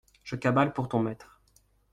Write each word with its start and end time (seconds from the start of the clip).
Je 0.23 0.35
cabale 0.35 0.73
pour 0.73 0.89
ton 0.89 0.99
maître. 0.99 1.43